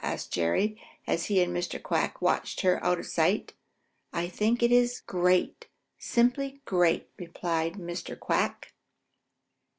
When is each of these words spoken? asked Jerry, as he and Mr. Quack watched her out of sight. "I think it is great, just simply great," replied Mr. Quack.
asked 0.03 0.31
Jerry, 0.33 0.81
as 1.05 1.25
he 1.25 1.43
and 1.43 1.55
Mr. 1.55 1.79
Quack 1.79 2.23
watched 2.23 2.61
her 2.61 2.83
out 2.83 2.97
of 2.97 3.05
sight. 3.05 3.53
"I 4.11 4.29
think 4.29 4.63
it 4.63 4.71
is 4.71 4.99
great, 4.99 5.67
just 5.99 6.11
simply 6.11 6.59
great," 6.65 7.09
replied 7.19 7.73
Mr. 7.73 8.19
Quack. 8.19 8.73